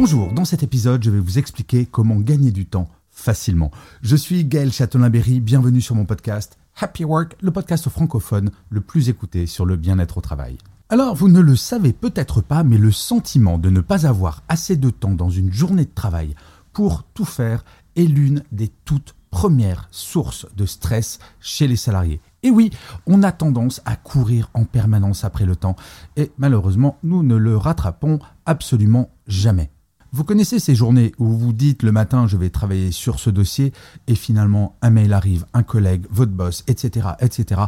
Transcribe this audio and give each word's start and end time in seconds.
Bonjour, 0.00 0.32
dans 0.32 0.44
cet 0.44 0.62
épisode, 0.62 1.02
je 1.02 1.10
vais 1.10 1.18
vous 1.18 1.40
expliquer 1.40 1.84
comment 1.84 2.20
gagner 2.20 2.52
du 2.52 2.66
temps 2.66 2.88
facilement. 3.10 3.72
Je 4.00 4.14
suis 4.14 4.44
Gaël 4.44 4.72
Châtelain-Berry, 4.72 5.40
bienvenue 5.40 5.80
sur 5.80 5.96
mon 5.96 6.04
podcast 6.04 6.56
Happy 6.80 7.04
Work, 7.04 7.36
le 7.40 7.50
podcast 7.50 7.88
francophone 7.88 8.52
le 8.70 8.80
plus 8.80 9.08
écouté 9.08 9.46
sur 9.46 9.66
le 9.66 9.74
bien-être 9.74 10.18
au 10.18 10.20
travail. 10.20 10.56
Alors, 10.88 11.16
vous 11.16 11.28
ne 11.28 11.40
le 11.40 11.56
savez 11.56 11.92
peut-être 11.92 12.42
pas, 12.42 12.62
mais 12.62 12.78
le 12.78 12.92
sentiment 12.92 13.58
de 13.58 13.70
ne 13.70 13.80
pas 13.80 14.06
avoir 14.06 14.44
assez 14.48 14.76
de 14.76 14.90
temps 14.90 15.14
dans 15.14 15.30
une 15.30 15.52
journée 15.52 15.84
de 15.84 15.90
travail 15.92 16.36
pour 16.72 17.02
tout 17.12 17.24
faire 17.24 17.64
est 17.96 18.04
l'une 18.04 18.44
des 18.52 18.70
toutes 18.84 19.16
premières 19.32 19.88
sources 19.90 20.46
de 20.56 20.64
stress 20.64 21.18
chez 21.40 21.66
les 21.66 21.74
salariés. 21.74 22.20
Et 22.44 22.52
oui, 22.52 22.70
on 23.08 23.24
a 23.24 23.32
tendance 23.32 23.82
à 23.84 23.96
courir 23.96 24.48
en 24.54 24.64
permanence 24.64 25.24
après 25.24 25.44
le 25.44 25.56
temps, 25.56 25.74
et 26.16 26.30
malheureusement, 26.38 26.98
nous 27.02 27.24
ne 27.24 27.34
le 27.34 27.56
rattrapons 27.56 28.20
absolument 28.46 29.10
jamais. 29.26 29.72
Vous 30.18 30.24
connaissez 30.24 30.58
ces 30.58 30.74
journées 30.74 31.12
où 31.18 31.28
vous 31.28 31.52
dites 31.52 31.84
le 31.84 31.92
matin 31.92 32.26
je 32.26 32.36
vais 32.36 32.50
travailler 32.50 32.90
sur 32.90 33.20
ce 33.20 33.30
dossier 33.30 33.72
et 34.08 34.16
finalement 34.16 34.74
un 34.82 34.90
mail 34.90 35.12
arrive, 35.12 35.46
un 35.54 35.62
collègue, 35.62 36.06
votre 36.10 36.32
boss, 36.32 36.64
etc. 36.66 37.10
etc. 37.20 37.60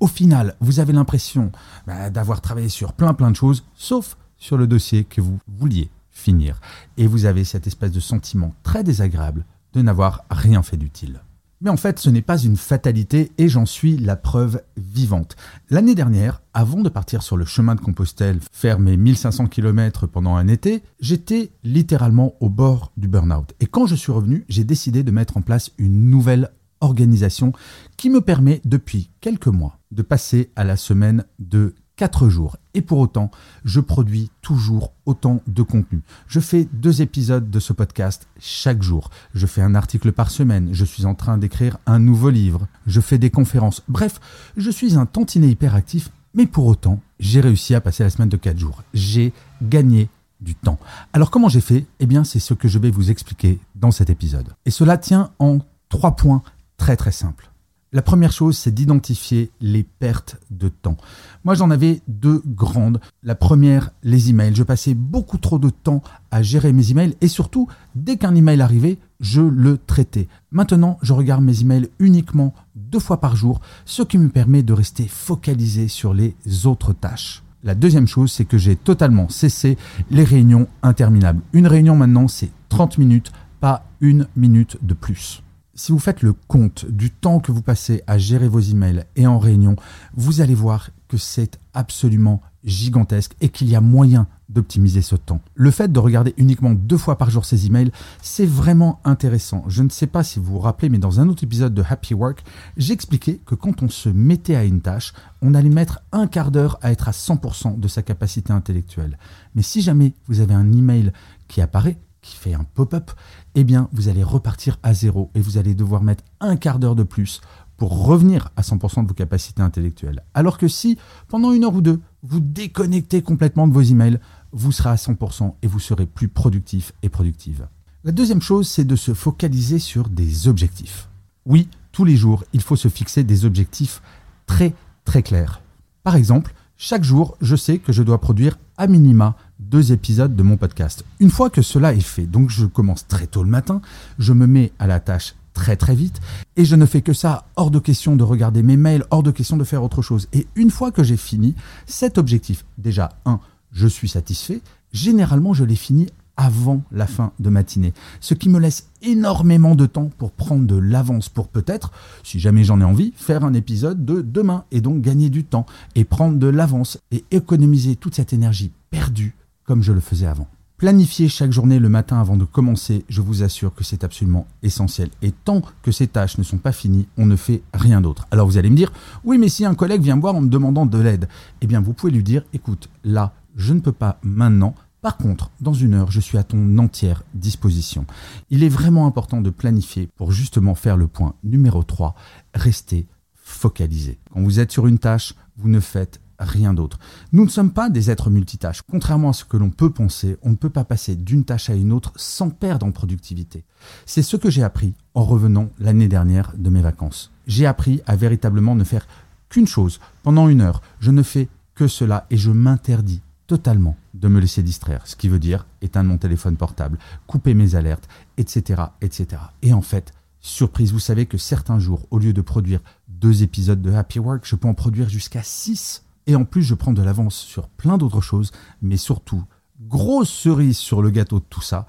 Au 0.00 0.06
final, 0.06 0.56
vous 0.60 0.80
avez 0.80 0.94
l'impression 0.94 1.52
bah, 1.86 2.08
d'avoir 2.08 2.40
travaillé 2.40 2.70
sur 2.70 2.94
plein 2.94 3.12
plein 3.12 3.30
de 3.30 3.36
choses, 3.36 3.62
sauf 3.74 4.16
sur 4.38 4.56
le 4.56 4.66
dossier 4.66 5.04
que 5.04 5.20
vous 5.20 5.38
vouliez 5.58 5.90
finir. 6.10 6.62
Et 6.96 7.06
vous 7.06 7.26
avez 7.26 7.44
cette 7.44 7.66
espèce 7.66 7.92
de 7.92 8.00
sentiment 8.00 8.54
très 8.62 8.82
désagréable 8.82 9.44
de 9.74 9.82
n'avoir 9.82 10.24
rien 10.30 10.62
fait 10.62 10.78
d'utile. 10.78 11.20
Mais 11.60 11.70
en 11.70 11.76
fait, 11.76 11.98
ce 11.98 12.08
n'est 12.08 12.22
pas 12.22 12.38
une 12.38 12.56
fatalité 12.56 13.32
et 13.36 13.48
j'en 13.48 13.66
suis 13.66 13.96
la 13.96 14.14
preuve 14.14 14.62
vivante. 14.76 15.34
L'année 15.70 15.96
dernière, 15.96 16.40
avant 16.54 16.82
de 16.82 16.88
partir 16.88 17.22
sur 17.22 17.36
le 17.36 17.44
chemin 17.44 17.74
de 17.74 17.80
Compostelle, 17.80 18.38
faire 18.52 18.78
mes 18.78 18.96
1500 18.96 19.46
km 19.46 20.06
pendant 20.06 20.36
un 20.36 20.46
été, 20.46 20.82
j'étais 21.00 21.50
littéralement 21.64 22.34
au 22.40 22.48
bord 22.48 22.92
du 22.96 23.08
burn-out. 23.08 23.54
Et 23.58 23.66
quand 23.66 23.86
je 23.86 23.96
suis 23.96 24.12
revenu, 24.12 24.44
j'ai 24.48 24.64
décidé 24.64 25.02
de 25.02 25.10
mettre 25.10 25.36
en 25.36 25.42
place 25.42 25.72
une 25.78 26.10
nouvelle 26.10 26.50
organisation 26.80 27.52
qui 27.96 28.08
me 28.08 28.20
permet 28.20 28.60
depuis 28.64 29.10
quelques 29.20 29.48
mois 29.48 29.78
de 29.90 30.02
passer 30.02 30.52
à 30.54 30.62
la 30.62 30.76
semaine 30.76 31.24
de 31.40 31.74
4 31.98 32.28
jours. 32.28 32.56
Et 32.74 32.80
pour 32.80 32.98
autant, 32.98 33.30
je 33.64 33.80
produis 33.80 34.30
toujours 34.40 34.92
autant 35.04 35.42
de 35.46 35.62
contenu. 35.62 36.00
Je 36.28 36.40
fais 36.40 36.68
deux 36.72 37.02
épisodes 37.02 37.50
de 37.50 37.60
ce 37.60 37.72
podcast 37.72 38.28
chaque 38.38 38.82
jour. 38.82 39.10
Je 39.34 39.46
fais 39.46 39.62
un 39.62 39.74
article 39.74 40.12
par 40.12 40.30
semaine. 40.30 40.70
Je 40.72 40.84
suis 40.84 41.04
en 41.04 41.16
train 41.16 41.38
d'écrire 41.38 41.78
un 41.86 41.98
nouveau 41.98 42.30
livre. 42.30 42.68
Je 42.86 43.00
fais 43.00 43.18
des 43.18 43.30
conférences. 43.30 43.82
Bref, 43.88 44.20
je 44.56 44.70
suis 44.70 44.96
un 44.96 45.06
tantinet 45.06 45.48
hyperactif. 45.48 46.10
Mais 46.34 46.46
pour 46.46 46.66
autant, 46.66 47.00
j'ai 47.18 47.40
réussi 47.40 47.74
à 47.74 47.80
passer 47.80 48.04
la 48.04 48.10
semaine 48.10 48.28
de 48.28 48.36
4 48.36 48.56
jours. 48.56 48.84
J'ai 48.94 49.32
gagné 49.60 50.08
du 50.40 50.54
temps. 50.54 50.78
Alors 51.12 51.32
comment 51.32 51.48
j'ai 51.48 51.60
fait? 51.60 51.84
Eh 51.98 52.06
bien, 52.06 52.22
c'est 52.22 52.38
ce 52.38 52.54
que 52.54 52.68
je 52.68 52.78
vais 52.78 52.92
vous 52.92 53.10
expliquer 53.10 53.58
dans 53.74 53.90
cet 53.90 54.08
épisode. 54.08 54.54
Et 54.66 54.70
cela 54.70 54.98
tient 54.98 55.32
en 55.40 55.58
trois 55.88 56.14
points 56.14 56.42
très 56.76 56.96
très 56.96 57.12
simples. 57.12 57.47
La 57.90 58.02
première 58.02 58.32
chose, 58.32 58.58
c'est 58.58 58.74
d'identifier 58.74 59.50
les 59.62 59.82
pertes 59.82 60.36
de 60.50 60.68
temps. 60.68 60.98
Moi, 61.44 61.54
j'en 61.54 61.70
avais 61.70 62.02
deux 62.06 62.42
grandes. 62.44 63.00
La 63.22 63.34
première, 63.34 63.92
les 64.02 64.28
emails. 64.28 64.54
Je 64.54 64.62
passais 64.62 64.92
beaucoup 64.92 65.38
trop 65.38 65.58
de 65.58 65.70
temps 65.70 66.02
à 66.30 66.42
gérer 66.42 66.74
mes 66.74 66.90
emails 66.90 67.16
et 67.22 67.28
surtout, 67.28 67.66
dès 67.94 68.18
qu'un 68.18 68.34
email 68.34 68.60
arrivait, 68.60 68.98
je 69.20 69.40
le 69.40 69.78
traitais. 69.78 70.28
Maintenant, 70.50 70.98
je 71.00 71.14
regarde 71.14 71.42
mes 71.42 71.62
emails 71.62 71.88
uniquement 71.98 72.52
deux 72.76 72.98
fois 72.98 73.20
par 73.20 73.36
jour, 73.36 73.62
ce 73.86 74.02
qui 74.02 74.18
me 74.18 74.28
permet 74.28 74.62
de 74.62 74.74
rester 74.74 75.08
focalisé 75.08 75.88
sur 75.88 76.12
les 76.12 76.36
autres 76.66 76.92
tâches. 76.92 77.42
La 77.64 77.74
deuxième 77.74 78.06
chose, 78.06 78.30
c'est 78.30 78.44
que 78.44 78.58
j'ai 78.58 78.76
totalement 78.76 79.30
cessé 79.30 79.78
les 80.10 80.24
réunions 80.24 80.68
interminables. 80.82 81.40
Une 81.54 81.66
réunion 81.66 81.96
maintenant, 81.96 82.28
c'est 82.28 82.50
30 82.68 82.98
minutes, 82.98 83.32
pas 83.60 83.86
une 84.02 84.28
minute 84.36 84.76
de 84.82 84.92
plus. 84.92 85.42
Si 85.78 85.92
vous 85.92 86.00
faites 86.00 86.22
le 86.22 86.32
compte 86.32 86.86
du 86.86 87.12
temps 87.12 87.38
que 87.38 87.52
vous 87.52 87.62
passez 87.62 88.02
à 88.08 88.18
gérer 88.18 88.48
vos 88.48 88.58
emails 88.58 89.04
et 89.14 89.28
en 89.28 89.38
réunion, 89.38 89.76
vous 90.12 90.40
allez 90.40 90.56
voir 90.56 90.90
que 91.06 91.16
c'est 91.16 91.60
absolument 91.72 92.42
gigantesque 92.64 93.36
et 93.40 93.48
qu'il 93.48 93.68
y 93.68 93.76
a 93.76 93.80
moyen 93.80 94.26
d'optimiser 94.48 95.02
ce 95.02 95.14
temps. 95.14 95.40
Le 95.54 95.70
fait 95.70 95.92
de 95.92 96.00
regarder 96.00 96.34
uniquement 96.36 96.72
deux 96.72 96.96
fois 96.96 97.16
par 97.16 97.30
jour 97.30 97.44
ces 97.44 97.66
emails, 97.66 97.92
c'est 98.20 98.44
vraiment 98.44 98.98
intéressant. 99.04 99.62
Je 99.68 99.84
ne 99.84 99.88
sais 99.88 100.08
pas 100.08 100.24
si 100.24 100.40
vous 100.40 100.54
vous 100.54 100.58
rappelez, 100.58 100.88
mais 100.88 100.98
dans 100.98 101.20
un 101.20 101.28
autre 101.28 101.44
épisode 101.44 101.74
de 101.74 101.84
Happy 101.88 102.12
Work, 102.12 102.42
j'expliquais 102.76 103.38
que 103.46 103.54
quand 103.54 103.80
on 103.80 103.88
se 103.88 104.08
mettait 104.08 104.56
à 104.56 104.64
une 104.64 104.80
tâche, 104.80 105.12
on 105.42 105.54
allait 105.54 105.68
mettre 105.68 106.00
un 106.10 106.26
quart 106.26 106.50
d'heure 106.50 106.80
à 106.82 106.90
être 106.90 107.06
à 107.06 107.12
100% 107.12 107.78
de 107.78 107.86
sa 107.86 108.02
capacité 108.02 108.52
intellectuelle. 108.52 109.16
Mais 109.54 109.62
si 109.62 109.80
jamais 109.80 110.14
vous 110.26 110.40
avez 110.40 110.54
un 110.54 110.72
email 110.72 111.12
qui 111.46 111.60
apparaît, 111.60 111.98
qui 112.22 112.36
fait 112.36 112.54
un 112.54 112.64
pop-up, 112.64 113.10
eh 113.54 113.64
bien, 113.64 113.88
vous 113.92 114.08
allez 114.08 114.22
repartir 114.22 114.78
à 114.82 114.94
zéro 114.94 115.30
et 115.34 115.40
vous 115.40 115.58
allez 115.58 115.74
devoir 115.74 116.02
mettre 116.02 116.24
un 116.40 116.56
quart 116.56 116.78
d'heure 116.78 116.96
de 116.96 117.02
plus 117.02 117.40
pour 117.76 118.04
revenir 118.04 118.50
à 118.56 118.62
100% 118.62 119.04
de 119.04 119.08
vos 119.08 119.14
capacités 119.14 119.62
intellectuelles. 119.62 120.24
Alors 120.34 120.58
que 120.58 120.68
si, 120.68 120.98
pendant 121.28 121.52
une 121.52 121.64
heure 121.64 121.74
ou 121.74 121.80
deux, 121.80 122.00
vous 122.22 122.40
déconnectez 122.40 123.22
complètement 123.22 123.68
de 123.68 123.72
vos 123.72 123.82
emails, 123.82 124.18
vous 124.52 124.72
serez 124.72 124.90
à 124.90 124.96
100% 124.96 125.54
et 125.62 125.66
vous 125.66 125.78
serez 125.78 126.06
plus 126.06 126.28
productif 126.28 126.92
et 127.02 127.08
productive. 127.08 127.68
La 128.04 128.12
deuxième 128.12 128.42
chose, 128.42 128.68
c'est 128.68 128.84
de 128.84 128.96
se 128.96 129.14
focaliser 129.14 129.78
sur 129.78 130.08
des 130.08 130.48
objectifs. 130.48 131.08
Oui, 131.46 131.68
tous 131.92 132.04
les 132.04 132.16
jours, 132.16 132.44
il 132.52 132.62
faut 132.62 132.76
se 132.76 132.88
fixer 132.88 133.22
des 133.22 133.44
objectifs 133.44 134.02
très 134.46 134.74
très 135.04 135.22
clairs. 135.22 135.62
Par 136.02 136.16
exemple, 136.16 136.54
chaque 136.76 137.04
jour, 137.04 137.36
je 137.40 137.56
sais 137.56 137.78
que 137.78 137.92
je 137.92 138.02
dois 138.02 138.20
produire 138.20 138.58
à 138.76 138.86
minima 138.86 139.36
deux 139.58 139.92
épisodes 139.92 140.34
de 140.34 140.42
mon 140.42 140.56
podcast. 140.56 141.04
Une 141.20 141.30
fois 141.30 141.50
que 141.50 141.62
cela 141.62 141.92
est 141.92 142.00
fait, 142.00 142.26
donc 142.26 142.50
je 142.50 142.66
commence 142.66 143.06
très 143.06 143.26
tôt 143.26 143.42
le 143.42 143.50
matin, 143.50 143.80
je 144.18 144.32
me 144.32 144.46
mets 144.46 144.72
à 144.78 144.86
la 144.86 145.00
tâche 145.00 145.34
très 145.52 145.76
très 145.76 145.94
vite 145.94 146.20
et 146.56 146.64
je 146.64 146.76
ne 146.76 146.86
fais 146.86 147.02
que 147.02 147.12
ça, 147.12 147.46
hors 147.56 147.70
de 147.70 147.78
question 147.78 148.16
de 148.16 148.22
regarder 148.22 148.62
mes 148.62 148.76
mails, 148.76 149.04
hors 149.10 149.22
de 149.22 149.30
question 149.30 149.56
de 149.56 149.64
faire 149.64 149.82
autre 149.82 150.02
chose. 150.02 150.28
Et 150.32 150.46
une 150.54 150.70
fois 150.70 150.92
que 150.92 151.02
j'ai 151.02 151.16
fini 151.16 151.54
cet 151.86 152.18
objectif, 152.18 152.64
déjà, 152.78 153.10
un, 153.24 153.40
je 153.72 153.88
suis 153.88 154.08
satisfait, 154.08 154.60
généralement 154.92 155.54
je 155.54 155.64
l'ai 155.64 155.76
fini 155.76 156.06
avant 156.36 156.82
la 156.92 157.08
fin 157.08 157.32
de 157.40 157.50
matinée. 157.50 157.92
Ce 158.20 158.32
qui 158.32 158.48
me 158.48 158.60
laisse 158.60 158.88
énormément 159.02 159.74
de 159.74 159.86
temps 159.86 160.08
pour 160.18 160.30
prendre 160.30 160.64
de 160.66 160.76
l'avance, 160.76 161.28
pour 161.28 161.48
peut-être, 161.48 161.90
si 162.22 162.38
jamais 162.38 162.62
j'en 162.62 162.80
ai 162.80 162.84
envie, 162.84 163.12
faire 163.16 163.44
un 163.44 163.54
épisode 163.54 164.04
de 164.04 164.22
demain 164.22 164.64
et 164.70 164.80
donc 164.80 165.00
gagner 165.00 165.30
du 165.30 165.42
temps 165.42 165.66
et 165.96 166.04
prendre 166.04 166.38
de 166.38 166.46
l'avance 166.46 166.98
et 167.10 167.24
économiser 167.32 167.96
toute 167.96 168.14
cette 168.14 168.32
énergie 168.32 168.70
perdue 168.90 169.34
comme 169.68 169.82
je 169.82 169.92
le 169.92 170.00
faisais 170.00 170.26
avant. 170.26 170.48
Planifier 170.78 171.28
chaque 171.28 171.52
journée 171.52 171.78
le 171.78 171.90
matin 171.90 172.18
avant 172.18 172.38
de 172.38 172.46
commencer, 172.46 173.04
je 173.10 173.20
vous 173.20 173.42
assure 173.42 173.74
que 173.74 173.84
c'est 173.84 174.02
absolument 174.02 174.46
essentiel. 174.62 175.10
Et 175.20 175.30
tant 175.30 175.60
que 175.82 175.92
ces 175.92 176.06
tâches 176.06 176.38
ne 176.38 176.42
sont 176.42 176.56
pas 176.56 176.72
finies, 176.72 177.06
on 177.18 177.26
ne 177.26 177.36
fait 177.36 177.60
rien 177.74 178.00
d'autre. 178.00 178.26
Alors 178.30 178.46
vous 178.46 178.56
allez 178.56 178.70
me 178.70 178.76
dire, 178.76 178.90
oui 179.24 179.36
mais 179.36 179.50
si 179.50 179.66
un 179.66 179.74
collègue 179.74 180.00
vient 180.00 180.16
me 180.16 180.22
voir 180.22 180.36
en 180.36 180.40
me 180.40 180.48
demandant 180.48 180.86
de 180.86 180.96
l'aide, 180.96 181.28
eh 181.60 181.66
bien 181.66 181.82
vous 181.82 181.92
pouvez 181.92 182.10
lui 182.10 182.22
dire, 182.22 182.44
écoute, 182.54 182.88
là, 183.04 183.34
je 183.56 183.74
ne 183.74 183.80
peux 183.80 183.92
pas 183.92 184.18
maintenant, 184.22 184.74
par 185.02 185.18
contre, 185.18 185.50
dans 185.60 185.74
une 185.74 185.92
heure, 185.92 186.10
je 186.10 186.20
suis 186.20 186.38
à 186.38 186.44
ton 186.44 186.78
entière 186.78 187.24
disposition. 187.34 188.06
Il 188.48 188.64
est 188.64 188.70
vraiment 188.70 189.06
important 189.06 189.42
de 189.42 189.50
planifier 189.50 190.08
pour 190.16 190.32
justement 190.32 190.74
faire 190.74 190.96
le 190.96 191.08
point 191.08 191.34
numéro 191.44 191.82
3, 191.82 192.14
rester 192.54 193.06
focalisé. 193.34 194.18
Quand 194.32 194.40
vous 194.40 194.60
êtes 194.60 194.72
sur 194.72 194.86
une 194.86 194.98
tâche, 194.98 195.34
vous 195.58 195.68
ne 195.68 195.80
faites 195.80 196.20
rien 196.38 196.74
d'autre. 196.74 196.98
Nous 197.32 197.44
ne 197.44 197.50
sommes 197.50 197.72
pas 197.72 197.90
des 197.90 198.10
êtres 198.10 198.30
multitâches. 198.30 198.82
Contrairement 198.90 199.30
à 199.30 199.32
ce 199.32 199.44
que 199.44 199.56
l'on 199.56 199.70
peut 199.70 199.90
penser, 199.90 200.36
on 200.42 200.50
ne 200.50 200.56
peut 200.56 200.70
pas 200.70 200.84
passer 200.84 201.16
d'une 201.16 201.44
tâche 201.44 201.70
à 201.70 201.74
une 201.74 201.92
autre 201.92 202.12
sans 202.16 202.50
perdre 202.50 202.86
en 202.86 202.92
productivité. 202.92 203.64
C'est 204.06 204.22
ce 204.22 204.36
que 204.36 204.50
j'ai 204.50 204.62
appris 204.62 204.94
en 205.14 205.24
revenant 205.24 205.70
l'année 205.78 206.08
dernière 206.08 206.52
de 206.56 206.70
mes 206.70 206.82
vacances. 206.82 207.32
J'ai 207.46 207.66
appris 207.66 208.00
à 208.06 208.16
véritablement 208.16 208.74
ne 208.74 208.84
faire 208.84 209.06
qu'une 209.48 209.66
chose 209.66 210.00
pendant 210.22 210.48
une 210.48 210.60
heure. 210.60 210.82
Je 211.00 211.10
ne 211.10 211.22
fais 211.22 211.48
que 211.74 211.88
cela 211.88 212.26
et 212.30 212.36
je 212.36 212.50
m'interdis 212.50 213.22
totalement 213.46 213.96
de 214.14 214.28
me 214.28 214.40
laisser 214.40 214.62
distraire, 214.62 215.06
ce 215.06 215.16
qui 215.16 215.28
veut 215.28 215.38
dire 215.38 215.66
éteindre 215.80 216.10
mon 216.10 216.18
téléphone 216.18 216.56
portable, 216.56 216.98
couper 217.26 217.54
mes 217.54 217.74
alertes, 217.74 218.08
etc., 218.36 218.82
etc. 219.00 219.40
Et 219.62 219.72
en 219.72 219.80
fait, 219.80 220.12
surprise, 220.40 220.92
vous 220.92 220.98
savez 220.98 221.26
que 221.26 221.38
certains 221.38 221.78
jours, 221.78 222.06
au 222.10 222.18
lieu 222.18 222.32
de 222.32 222.42
produire 222.42 222.80
deux 223.08 223.42
épisodes 223.42 223.80
de 223.80 223.92
Happy 223.92 224.18
Work, 224.18 224.44
je 224.44 224.54
peux 224.54 224.68
en 224.68 224.74
produire 224.74 225.08
jusqu'à 225.08 225.42
six 225.42 226.04
Et 226.28 226.36
en 226.36 226.44
plus, 226.44 226.62
je 226.62 226.74
prends 226.74 226.92
de 226.92 227.02
l'avance 227.02 227.34
sur 227.34 227.68
plein 227.68 227.96
d'autres 227.96 228.20
choses, 228.20 228.52
mais 228.82 228.98
surtout, 228.98 229.42
grosse 229.80 230.28
cerise 230.28 230.76
sur 230.76 231.00
le 231.00 231.08
gâteau 231.08 231.40
de 231.40 231.44
tout 231.48 231.62
ça, 231.62 231.86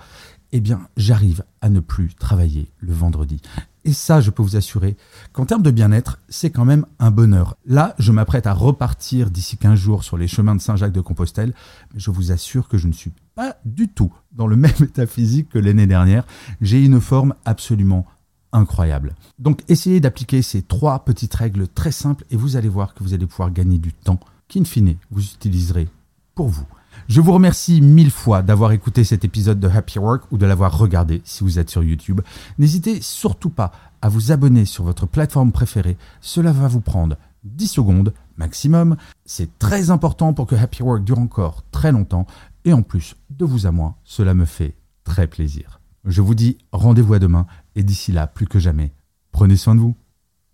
eh 0.53 0.61
bien, 0.61 0.87
j'arrive 0.95 1.43
à 1.59 1.69
ne 1.69 1.81
plus 1.81 2.15
travailler 2.15 2.71
le 2.79 2.93
vendredi. 2.93 3.41
Et 3.83 3.91
ça, 3.91 4.21
je 4.21 4.31
peux 4.31 4.41
vous 4.41 4.55
assurer 4.55 4.95
qu'en 5.33 5.45
termes 5.45 5.61
de 5.61 5.71
bien-être, 5.71 6.19
c'est 6.29 6.51
quand 6.51 6.63
même 6.63 6.85
un 6.99 7.11
bonheur. 7.11 7.57
Là, 7.65 7.95
je 7.99 8.13
m'apprête 8.13 8.47
à 8.47 8.53
repartir 8.53 9.29
d'ici 9.29 9.57
15 9.57 9.77
jours 9.77 10.03
sur 10.05 10.17
les 10.17 10.29
chemins 10.29 10.55
de 10.55 10.61
Saint-Jacques-de-Compostelle, 10.61 11.53
mais 11.93 11.99
je 11.99 12.09
vous 12.09 12.31
assure 12.31 12.69
que 12.69 12.77
je 12.77 12.87
ne 12.87 12.93
suis 12.93 13.11
pas 13.35 13.57
du 13.65 13.89
tout 13.89 14.13
dans 14.31 14.47
le 14.47 14.55
même 14.57 14.71
état 14.79 15.05
physique 15.05 15.49
que 15.49 15.59
l'année 15.59 15.87
dernière. 15.87 16.25
J'ai 16.61 16.83
une 16.83 17.01
forme 17.01 17.35
absolument 17.43 18.05
incroyable. 18.51 19.15
Donc 19.37 19.61
essayez 19.67 19.99
d'appliquer 19.99 20.41
ces 20.41 20.61
trois 20.61 20.99
petites 21.05 21.33
règles 21.33 21.67
très 21.67 21.91
simples 21.91 22.25
et 22.31 22.35
vous 22.35 22.55
allez 22.55 22.69
voir 22.69 22.93
que 22.93 23.03
vous 23.03 23.13
allez 23.13 23.27
pouvoir 23.27 23.51
gagner 23.51 23.77
du 23.77 23.93
temps 23.93 24.19
qu'in 24.47 24.63
fine 24.63 24.95
vous 25.11 25.23
utiliserez 25.23 25.87
pour 26.35 26.47
vous. 26.47 26.65
Je 27.07 27.21
vous 27.21 27.31
remercie 27.31 27.81
mille 27.81 28.11
fois 28.11 28.41
d'avoir 28.41 28.71
écouté 28.71 29.03
cet 29.03 29.23
épisode 29.23 29.59
de 29.59 29.67
Happy 29.67 29.99
Work 29.99 30.31
ou 30.31 30.37
de 30.37 30.45
l'avoir 30.45 30.77
regardé 30.77 31.21
si 31.23 31.43
vous 31.43 31.59
êtes 31.59 31.69
sur 31.69 31.83
YouTube. 31.83 32.21
N'hésitez 32.57 33.01
surtout 33.01 33.49
pas 33.49 33.71
à 34.01 34.09
vous 34.09 34.31
abonner 34.31 34.65
sur 34.65 34.83
votre 34.83 35.05
plateforme 35.05 35.51
préférée. 35.51 35.97
Cela 36.21 36.51
va 36.51 36.67
vous 36.67 36.81
prendre 36.81 37.15
10 37.43 37.67
secondes 37.67 38.13
maximum. 38.37 38.95
C'est 39.25 39.57
très 39.59 39.89
important 39.89 40.33
pour 40.33 40.47
que 40.47 40.55
Happy 40.55 40.83
Work 40.83 41.03
dure 41.03 41.19
encore 41.19 41.63
très 41.71 41.91
longtemps. 41.91 42.27
Et 42.65 42.73
en 42.73 42.81
plus, 42.81 43.15
de 43.29 43.45
vous 43.45 43.65
à 43.65 43.71
moi, 43.71 43.95
cela 44.03 44.33
me 44.33 44.45
fait 44.45 44.75
très 45.03 45.27
plaisir. 45.27 45.78
Je 46.05 46.21
vous 46.21 46.35
dis 46.35 46.57
rendez-vous 46.71 47.13
à 47.13 47.19
demain 47.19 47.45
et 47.75 47.83
d'ici 47.83 48.11
là, 48.11 48.27
plus 48.27 48.47
que 48.47 48.59
jamais, 48.59 48.93
prenez 49.31 49.57
soin 49.57 49.75
de 49.75 49.81
vous. 49.81 49.95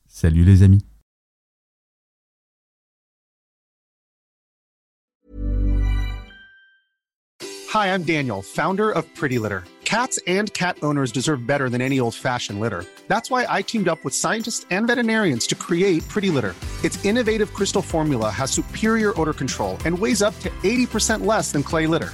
Salut 0.07 0.43
les 0.43 0.63
amis. 0.63 0.85
Hi, 7.73 7.87
I'm 7.93 8.03
Daniel, 8.03 8.41
founder 8.41 8.89
of 8.89 9.03
Pretty 9.15 9.37
Litter. 9.37 9.65
Cats 9.83 10.17
and 10.27 10.51
cat 10.53 10.77
owners 10.81 11.11
deserve 11.11 11.45
better 11.45 11.69
than 11.69 11.81
any 11.81 11.99
old-fashioned 11.99 12.59
litter. 12.59 12.85
That's 13.07 13.29
why 13.29 13.45
I 13.47 13.61
teamed 13.61 13.87
up 13.87 14.03
with 14.03 14.15
scientists 14.15 14.65
and 14.71 14.87
veterinarians 14.87 15.45
to 15.47 15.55
create 15.55 16.07
Pretty 16.07 16.29
Litter. 16.29 16.55
Its 16.83 17.03
innovative 17.03 17.53
crystal 17.53 17.81
formula 17.81 18.29
has 18.29 18.49
superior 18.49 19.13
odor 19.19 19.33
control 19.33 19.77
and 19.85 19.99
weighs 19.99 20.21
up 20.21 20.39
to 20.39 20.49
80% 20.63 21.25
less 21.25 21.51
than 21.51 21.63
clay 21.63 21.85
litter. 21.85 22.13